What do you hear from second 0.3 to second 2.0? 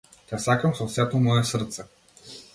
сакам со сето мое срце.